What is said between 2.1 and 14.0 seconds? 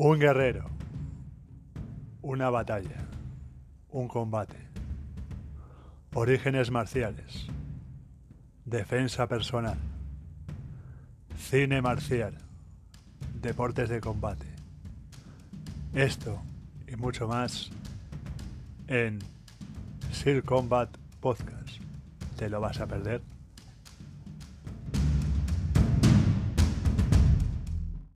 Una batalla. Un combate. Orígenes marciales. Defensa personal. Cine marcial. Deportes de